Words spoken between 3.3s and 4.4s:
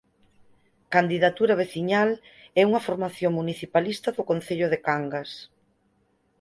municipalista do